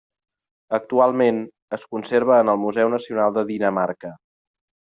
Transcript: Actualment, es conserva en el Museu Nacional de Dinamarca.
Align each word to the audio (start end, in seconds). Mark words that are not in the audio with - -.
Actualment, 0.77 1.41
es 1.77 1.85
conserva 1.97 2.39
en 2.45 2.51
el 2.55 2.59
Museu 2.63 2.91
Nacional 2.97 3.37
de 3.39 3.45
Dinamarca. 3.53 4.15